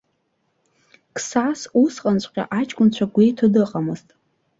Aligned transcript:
Қсас 1.15 1.61
усҟанҵәҟьа 1.83 2.43
аҷкәынцәа 2.59 3.05
гәеиҭо 3.13 3.47
дыҟамызт. 3.53 4.07